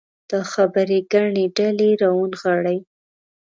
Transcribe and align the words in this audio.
دا 0.29 0.39
خبرې 0.53 0.97
ګڼې 1.13 1.45
ډلې 1.57 1.89
راونغاړي. 2.01 2.77